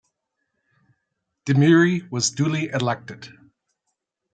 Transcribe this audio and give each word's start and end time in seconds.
Dimuri 1.45 2.07
was 2.09 2.31
duly 2.31 2.69
elected. 2.69 3.31